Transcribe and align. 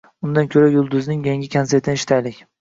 Undan 0.27 0.47
ko`ra 0.55 0.63
Yulduzning 0.75 1.19
yangi 1.27 1.51
konsertini 1.57 2.01
eshitaylik 2.01 2.43